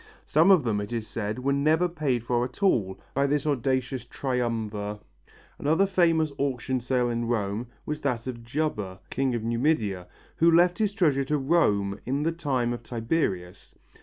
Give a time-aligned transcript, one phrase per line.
[0.25, 4.03] Some of them, it is said, were never paid for at all by this audacious
[4.03, 4.97] triumvir.
[5.59, 10.79] Another famous auction sale in Rome was that of Juba, king of Numidia, who left
[10.79, 13.75] his treasure to Rome in the time of Tiberius.